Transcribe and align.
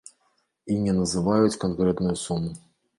І 0.71 0.77
не 0.87 0.95
называюць 1.01 1.59
канкрэтную 1.67 2.19
суму. 2.27 2.51